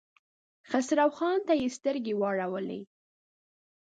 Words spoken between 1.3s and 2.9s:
ته يې سترګې ور واړولې.